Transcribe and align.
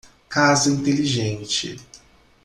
Casa 0.27 0.67
inteligente. 0.71 1.77